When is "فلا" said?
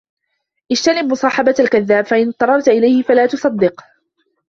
3.01-3.25